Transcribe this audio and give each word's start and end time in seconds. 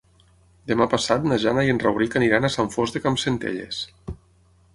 Demà 0.69 0.87
passat 0.93 1.27
na 1.31 1.37
Jana 1.45 1.65
i 1.67 1.71
en 1.73 1.81
Rauric 1.83 2.17
aniran 2.21 2.49
a 2.49 2.53
Sant 2.57 2.73
Fost 2.77 2.99
de 2.99 3.03
Campsentelles. 3.05 3.85